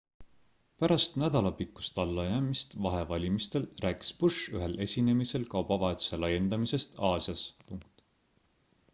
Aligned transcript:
pärast 0.83 1.17
nädalapikkust 1.23 1.99
allajäämist 2.03 2.73
vahevalimistel 2.85 3.67
rääkis 3.85 4.09
bush 4.23 4.39
ühel 4.59 4.73
esinemisel 4.85 5.45
kaubavahetuse 5.51 6.19
laiendamisest 6.23 6.97
aasias 7.11 7.45